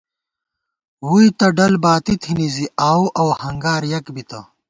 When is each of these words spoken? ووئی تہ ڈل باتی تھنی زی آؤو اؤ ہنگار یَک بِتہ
ووئی 1.07 1.29
تہ 1.39 1.47
ڈل 1.57 1.73
باتی 1.83 2.13
تھنی 2.23 2.47
زی 2.55 2.65
آؤو 2.89 3.05
اؤ 3.19 3.29
ہنگار 3.41 3.81
یَک 3.91 4.05
بِتہ 4.15 4.39